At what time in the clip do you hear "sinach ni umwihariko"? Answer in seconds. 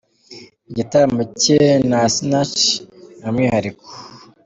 2.13-3.85